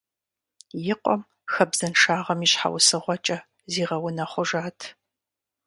[0.91, 1.21] И къуэм
[1.53, 3.37] хабзэншагъэм и щхьэусыгъуэкӏэ
[3.71, 4.79] зигъэунэхъужат.